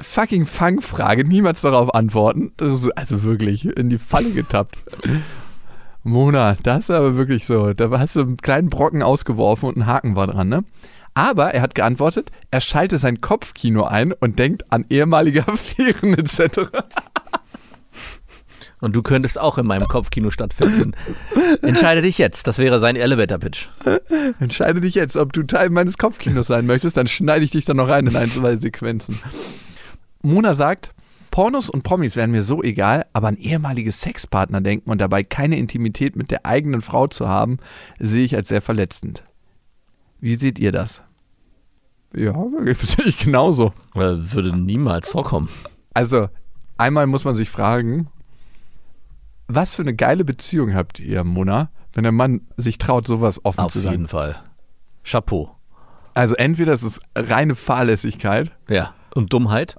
[0.00, 2.52] fucking Fangfrage, niemals darauf antworten.
[2.96, 4.76] Also wirklich in die Falle getappt.
[6.02, 7.72] Mona, das ist aber wirklich so.
[7.72, 10.64] Da hast du einen kleinen Brocken ausgeworfen und ein Haken war dran, ne?
[11.14, 16.70] Aber er hat geantwortet, er schalte sein Kopfkino ein und denkt an ehemalige Affären etc.
[18.80, 20.92] Und du könntest auch in meinem Kopfkino stattfinden.
[21.62, 22.46] Entscheide dich jetzt.
[22.46, 23.68] Das wäre sein Elevator-Pitch.
[24.40, 27.78] Entscheide dich jetzt, ob du Teil meines Kopfkinos sein möchtest, dann schneide ich dich dann
[27.78, 29.18] noch rein in ein, zwei Sequenzen.
[30.24, 30.94] Mona sagt,
[31.30, 35.58] Pornos und Promis wären mir so egal, aber an ehemalige Sexpartner denken und dabei keine
[35.58, 37.58] Intimität mit der eigenen Frau zu haben,
[37.98, 39.24] sehe ich als sehr verletzend.
[40.20, 41.02] Wie seht ihr das?
[42.14, 42.32] Ja,
[42.74, 43.72] sehe ich genauso.
[43.94, 45.48] Oder würde niemals vorkommen.
[45.92, 46.28] Also,
[46.78, 48.08] einmal muss man sich fragen,
[49.48, 53.60] was für eine geile Beziehung habt ihr, Mona, wenn der Mann sich traut, sowas offen
[53.60, 54.08] Auf zu jeden sagen?
[54.08, 54.36] Fall.
[55.04, 55.54] Chapeau.
[56.14, 58.94] Also entweder es ist reine Fahrlässigkeit Ja.
[59.14, 59.76] Und Dummheit?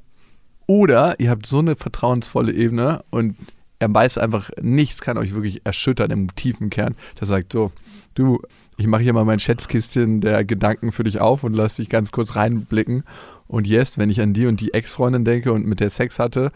[0.67, 3.35] Oder ihr habt so eine vertrauensvolle Ebene und
[3.79, 6.95] er weiß einfach, nichts kann euch wirklich erschüttern im tiefen Kern.
[7.19, 7.71] Der sagt so,
[8.13, 8.41] du,
[8.77, 12.11] ich mache hier mal mein Schätzkistchen der Gedanken für dich auf und lass dich ganz
[12.11, 13.03] kurz reinblicken.
[13.47, 16.51] Und yes, wenn ich an die und die Ex-Freundin denke und mit der Sex hatte,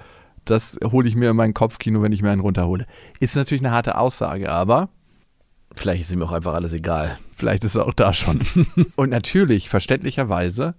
[0.45, 2.85] das hole ich mir in mein Kopfkino, wenn ich mir einen runterhole.
[3.19, 4.89] Ist natürlich eine harte Aussage, aber
[5.75, 7.17] Vielleicht ist ihm auch einfach alles egal.
[7.31, 8.41] vielleicht ist er auch da schon.
[8.95, 10.73] und natürlich, verständlicherweise,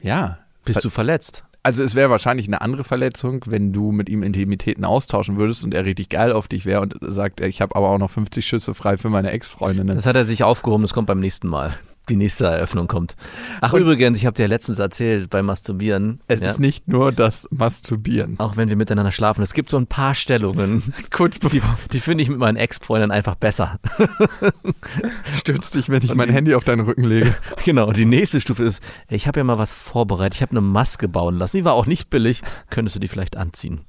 [0.00, 1.44] ja, Bist du verletzt?
[1.66, 5.74] Also es wäre wahrscheinlich eine andere Verletzung, wenn du mit ihm Intimitäten austauschen würdest und
[5.74, 8.72] er richtig geil auf dich wäre und sagt, ich habe aber auch noch 50 Schüsse
[8.72, 9.96] frei für meine Ex-Freundinnen.
[9.96, 11.76] Das hat er sich aufgehoben, das kommt beim nächsten Mal.
[12.08, 13.16] Die nächste Eröffnung kommt.
[13.60, 16.20] Ach, übrigens, ich habe dir ja letztens erzählt beim Masturbieren.
[16.28, 18.38] Es ja, ist nicht nur das Masturbieren.
[18.38, 19.42] auch wenn wir miteinander schlafen.
[19.42, 23.10] Es gibt so ein paar Stellungen, Kurz die, bevor die finde ich mit meinen Ex-Freundinnen
[23.10, 23.80] einfach besser.
[25.38, 27.34] stürzt dich, wenn ich mein Handy auf deinen Rücken lege.
[27.64, 30.36] Genau, und die nächste Stufe ist, ich habe ja mal was vorbereitet.
[30.36, 31.56] Ich habe eine Maske bauen lassen.
[31.56, 32.42] Die war auch nicht billig.
[32.70, 33.80] Könntest du die vielleicht anziehen?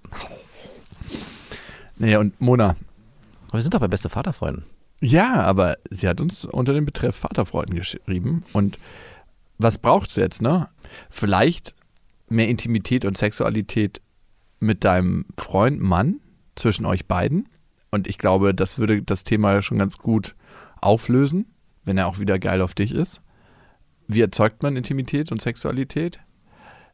[1.98, 2.76] Naja, und Mona.
[3.48, 4.66] Aber wir sind doch bei beste Vaterfreunden.
[5.00, 8.44] Ja, aber sie hat uns unter dem Betreff Vaterfreunden geschrieben.
[8.54, 8.80] Und
[9.58, 10.70] was braucht's jetzt, ne?
[11.10, 11.76] Vielleicht
[12.30, 14.02] mehr Intimität und Sexualität
[14.60, 16.20] mit deinem Freund, Mann,
[16.56, 17.48] zwischen euch beiden.
[17.92, 20.36] Und ich glaube, das würde das Thema schon ganz gut
[20.82, 21.46] auflösen,
[21.86, 23.22] wenn er auch wieder geil auf dich ist.
[24.08, 26.20] Wie erzeugt man Intimität und Sexualität?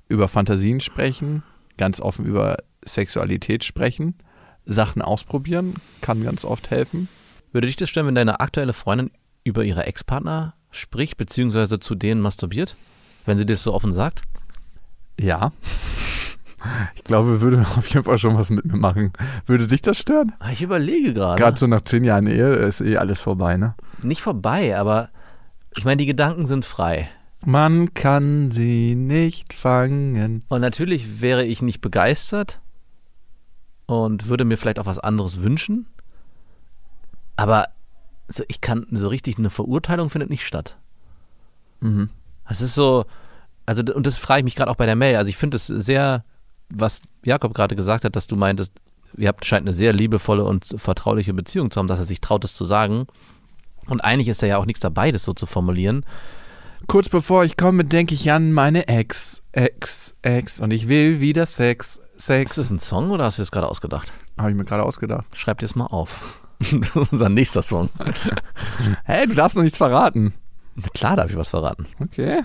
[0.07, 1.43] Über Fantasien sprechen,
[1.77, 4.15] ganz offen über Sexualität sprechen,
[4.65, 7.07] Sachen ausprobieren, kann ganz oft helfen.
[7.53, 9.11] Würde dich das stören, wenn deine aktuelle Freundin
[9.43, 12.75] über ihre Ex-Partner spricht, beziehungsweise zu denen masturbiert?
[13.25, 14.23] Wenn sie das so offen sagt?
[15.19, 15.51] Ja.
[16.95, 19.13] Ich glaube, würde auf jeden Fall schon was mit mir machen.
[19.45, 20.33] Würde dich das stören?
[20.39, 21.41] Ah, Ich überlege gerade.
[21.41, 23.75] Gerade so nach zehn Jahren Ehe ist eh alles vorbei, ne?
[24.01, 25.09] Nicht vorbei, aber
[25.75, 27.09] ich meine, die Gedanken sind frei.
[27.45, 30.43] Man kann sie nicht fangen.
[30.47, 32.61] Und natürlich wäre ich nicht begeistert
[33.85, 35.87] und würde mir vielleicht auch was anderes wünschen.
[37.35, 37.67] Aber
[38.27, 40.77] so, ich kann so richtig eine Verurteilung findet nicht statt.
[41.81, 42.09] Mhm.
[42.47, 43.05] Es ist so,
[43.65, 45.15] also und das frage ich mich gerade auch bei der Mail.
[45.15, 46.23] Also ich finde es sehr,
[46.69, 48.73] was Jakob gerade gesagt hat, dass du meintest,
[49.17, 52.43] ihr habt scheint eine sehr liebevolle und vertrauliche Beziehung zu haben, dass er sich traut,
[52.43, 53.07] das zu sagen.
[53.87, 56.05] Und eigentlich ist da ja auch nichts dabei, das so zu formulieren.
[56.87, 61.45] Kurz bevor ich komme, denke ich an meine Ex, Ex, Ex und ich will wieder
[61.45, 62.55] Sex, Ist Sex.
[62.55, 64.11] das ein Song oder hast du das gerade ausgedacht?
[64.37, 65.25] Habe ich mir gerade ausgedacht.
[65.37, 66.42] Schreib dir das mal auf.
[66.71, 67.89] Das ist unser nächster Song.
[69.03, 70.33] Hey, du darfst noch nichts verraten.
[70.75, 71.85] Na Klar, darf ich was verraten.
[71.99, 72.43] Okay.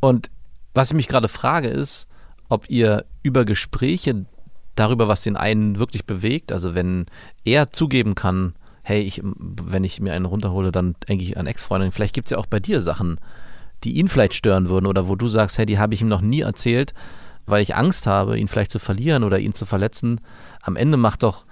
[0.00, 0.30] Und
[0.74, 2.08] was ich mich gerade frage, ist,
[2.48, 4.26] ob ihr über Gespräche
[4.74, 7.06] darüber, was den einen wirklich bewegt, also wenn
[7.44, 11.92] er zugeben kann, hey, ich, wenn ich mir einen runterhole, dann denke ich an Ex-Freundin.
[11.92, 13.20] Vielleicht gibt es ja auch bei dir Sachen,
[13.84, 16.22] die ihn vielleicht stören würden oder wo du sagst, hey, die habe ich ihm noch
[16.22, 16.94] nie erzählt,
[17.44, 20.20] weil ich Angst habe, ihn vielleicht zu verlieren oder ihn zu verletzen.
[20.62, 21.44] Am Ende macht doch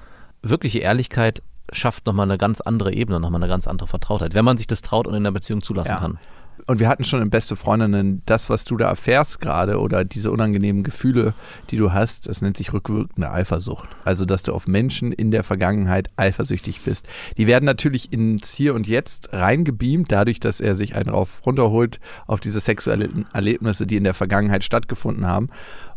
[0.43, 4.59] wirkliche Ehrlichkeit, schafft nochmal eine ganz andere Ebene, nochmal eine ganz andere Vertrautheit, wenn man
[4.59, 5.99] sich das traut und in der Beziehung zulassen Ja.
[5.99, 6.19] kann.
[6.67, 10.31] Und wir hatten schon in Beste Freundinnen, das, was du da erfährst gerade oder diese
[10.31, 11.35] unangenehmen Gefühle,
[11.71, 13.89] die du hast, das nennt sich rückwirkende Eifersucht.
[14.05, 17.07] Also, dass du auf Menschen in der Vergangenheit eifersüchtig bist.
[17.37, 22.01] Die werden natürlich ins Hier und Jetzt reingebeamt, dadurch, dass er sich einen rauf runterholt
[22.27, 25.51] auf diese sexuellen Erlebnisse, die in der Vergangenheit stattgefunden haben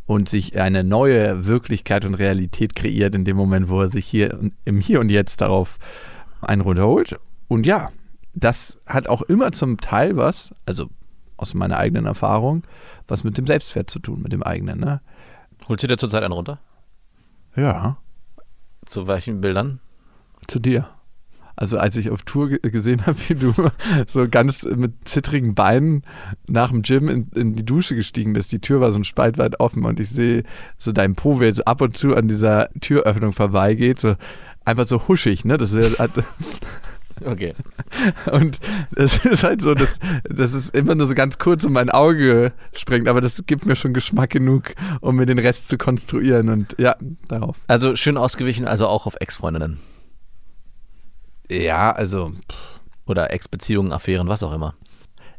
[0.09, 4.39] und sich eine neue Wirklichkeit und Realität kreiert in dem Moment, wo er sich hier
[4.65, 5.77] im Hier und Jetzt darauf
[6.41, 7.19] einen runterholt.
[7.47, 7.91] Und ja,
[8.33, 10.89] das hat auch immer zum Teil was, also
[11.37, 12.63] aus meiner eigenen Erfahrung,
[13.07, 14.99] was mit dem Selbstwert zu tun, mit dem eigenen, ne?
[15.67, 16.57] Holst du dir zurzeit einen runter?
[17.55, 17.97] Ja,
[18.85, 19.79] Zu welchen Bildern?
[20.47, 20.89] zu dir.
[21.61, 23.53] Also als ich auf Tour ge- gesehen habe, wie du
[24.07, 26.03] so ganz mit zittrigen Beinen
[26.47, 29.37] nach dem Gym in, in die Dusche gestiegen bist, die Tür war so ein Spalt
[29.37, 30.43] weit offen und ich sehe
[30.77, 34.15] so dein Po, wie er so ab und zu an dieser Türöffnung vorbeigeht, so
[34.63, 35.57] einfach so huschig, ne?
[35.57, 36.11] Das wär, hat,
[37.25, 37.53] Okay.
[38.31, 38.57] Und
[38.91, 42.53] das ist halt so, dass das ist immer nur so ganz kurz um mein Auge
[42.71, 46.47] springt, aber das gibt mir schon Geschmack genug, um mir den Rest zu konstruieren.
[46.47, 46.95] Und ja,
[47.27, 47.57] darauf.
[47.67, 49.79] Also schön ausgewichen, also auch auf Ex-Freundinnen.
[51.49, 52.31] Ja, also
[53.05, 54.75] Oder Ex-Beziehungen, Affären, was auch immer.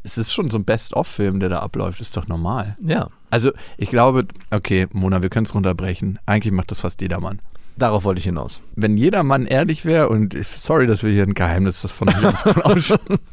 [0.03, 2.77] es ist schon so ein Best-of-Film, der da abläuft, ist doch normal.
[2.83, 6.19] Ja, Also ich glaube, okay, Mona, wir können es runterbrechen.
[6.27, 7.41] Eigentlich macht das fast jeder Mann.
[7.77, 8.61] darauf wollte ich hinaus.
[8.77, 13.19] Wenn jeder Mann ehrlich wäre und sorry, dass wir hier ein Geheimnis von uns ausschauen.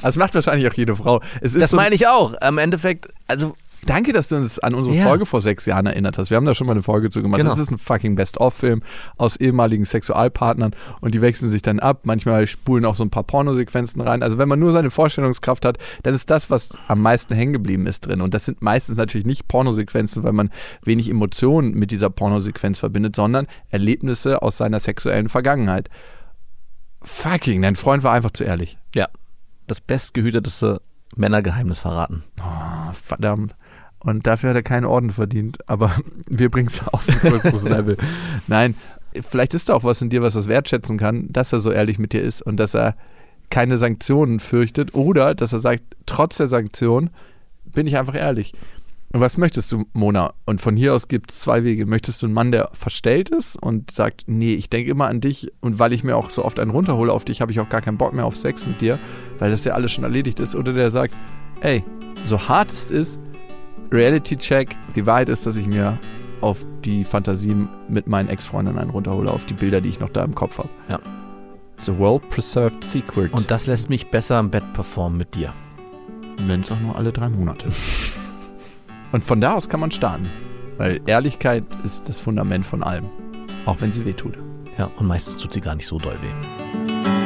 [0.00, 1.20] Das macht wahrscheinlich auch jede Frau.
[1.42, 2.32] Das so, meine ich auch.
[2.40, 3.54] Im Endeffekt, also
[3.86, 5.04] Danke, dass du uns an unsere Ja.
[5.04, 6.30] Folge vor sechs Jahren erinnert hast.
[6.30, 7.40] Wir haben da schon mal eine Folge zu gemacht.
[7.40, 7.50] Genau.
[7.50, 8.82] Das ist ein fucking Best-of-Film
[9.16, 12.00] aus ehemaligen Sexualpartnern und die wechseln sich dann ab.
[12.04, 14.22] Manchmal spulen auch so ein paar Pornosequenzen rein.
[14.22, 17.86] Also wenn man nur seine Vorstellungskraft hat, dann ist das, was am meisten hängen geblieben
[17.86, 18.20] ist drin.
[18.20, 20.50] Und das sind meistens natürlich nicht Pornosequenzen, weil man
[20.82, 25.88] wenig Emotionen mit dieser Pornosequenz verbindet, sondern Erlebnisse aus seiner sexuellen Vergangenheit.
[27.02, 28.78] Fucking, dein Freund war einfach zu ehrlich.
[28.94, 29.08] ja,
[29.68, 30.80] das bestgehüteteste
[31.16, 32.24] Männergeheimnis verraten.
[32.40, 33.54] Ah, verdammt.
[34.00, 35.58] Und dafür hat er keinen Orden verdient.
[35.68, 35.94] Aber
[36.28, 37.96] wir bringen es auf ein größeres Level.
[38.46, 38.74] Nein,
[39.20, 41.98] vielleicht ist da auch was in dir, was das wertschätzen kann, dass er so ehrlich
[41.98, 42.94] mit dir ist und dass er
[43.50, 47.10] keine Sanktionen fürchtet oder dass er sagt, trotz der Sanktion
[47.64, 48.54] bin ich einfach ehrlich.
[49.12, 50.34] Und was möchtest du, Mona?
[50.44, 51.86] Und von hier aus gibt es zwei Wege.
[51.86, 55.52] Möchtest du einen Mann, der verstellt ist und sagt, nee, ich denke immer an dich
[55.60, 57.80] und weil ich mir auch so oft einen runterhole auf dich, habe ich auch gar
[57.80, 58.98] keinen Bock mehr auf Sex mit dir,
[59.38, 60.56] weil das ja alles schon erledigt ist.
[60.56, 61.14] Oder der sagt,
[61.60, 61.84] ey,
[62.24, 63.18] so hart es ist,
[63.92, 65.98] Reality Check, die Wahrheit ist, dass ich mir
[66.40, 70.24] auf die Fantasien mit meinen Ex-Freundinnen einen runterhole, auf die Bilder, die ich noch da
[70.24, 70.68] im Kopf habe.
[70.88, 70.98] Ja.
[71.74, 73.32] It's a well-preserved secret.
[73.32, 75.52] Und das lässt mich besser im Bett performen mit dir.
[76.38, 77.70] wenn es auch nur alle drei Monate.
[79.12, 80.28] Und von da aus kann man starten.
[80.78, 83.06] Weil Ehrlichkeit ist das Fundament von allem.
[83.64, 84.36] Auch wenn sie wehtut.
[84.78, 87.25] Ja, und meistens tut sie gar nicht so doll weh.